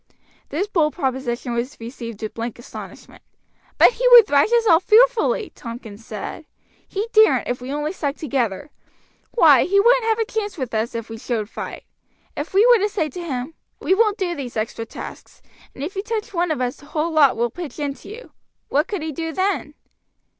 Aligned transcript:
This 0.49 0.65
bold 0.65 0.93
proposition 0.93 1.53
was 1.53 1.79
received 1.79 2.23
with 2.23 2.33
blank 2.33 2.57
astonishment. 2.57 3.21
"But 3.77 3.91
he 3.91 4.07
would 4.07 4.25
thrash 4.25 4.51
us 4.51 4.65
all 4.65 4.79
fearfully," 4.79 5.51
Tompkins 5.53 6.03
said. 6.03 6.47
"He 6.87 7.07
daren't 7.13 7.47
if 7.47 7.61
we 7.61 7.71
only 7.71 7.93
stuck 7.93 8.15
together. 8.15 8.71
Why, 9.29 9.65
he 9.65 9.79
wouldn't 9.79 10.05
have 10.05 10.17
a 10.17 10.25
chance 10.25 10.57
with 10.57 10.73
us 10.73 10.95
if 10.95 11.07
we 11.11 11.19
showed 11.19 11.51
fight. 11.51 11.83
If 12.35 12.51
we 12.51 12.65
were 12.65 12.79
to 12.79 12.89
say 12.89 13.09
to 13.09 13.21
him, 13.23 13.53
'We 13.79 13.93
won't 13.93 14.17
do 14.17 14.33
these 14.33 14.57
extra 14.57 14.87
tasks; 14.87 15.39
and 15.75 15.83
if 15.83 15.95
you 15.95 16.01
touch 16.01 16.33
one 16.33 16.49
of 16.49 16.61
us 16.61 16.77
the 16.77 16.85
whole 16.87 17.11
lot 17.11 17.37
will 17.37 17.51
pitch 17.51 17.77
into 17.77 18.09
you,' 18.09 18.31
what 18.69 18.87
could 18.87 19.03
he 19.03 19.11
do 19.11 19.31
then?" 19.31 19.75